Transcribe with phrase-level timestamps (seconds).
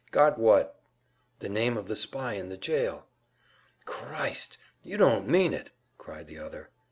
[0.09, 0.79] "Got what?"
[1.41, 3.05] "The name of the spy in the jail."
[3.85, 4.57] "Christ!
[4.81, 6.71] You don't mean it!" cried the other.